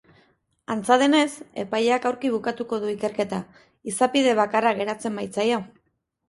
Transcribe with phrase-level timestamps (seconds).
[0.75, 1.27] Antza denez,
[1.63, 3.43] epaileak aurki bukatuko du ikerketa,
[3.93, 5.63] izapide bakarra geratzen baitzaio.